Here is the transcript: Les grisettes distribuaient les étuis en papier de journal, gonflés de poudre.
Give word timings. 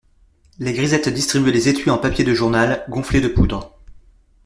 Les 0.57 0.73
grisettes 0.73 1.09
distribuaient 1.09 1.51
les 1.51 1.69
étuis 1.69 1.91
en 1.91 1.99
papier 1.99 2.23
de 2.25 2.33
journal, 2.33 2.83
gonflés 2.89 3.21
de 3.21 3.27
poudre. 3.27 3.75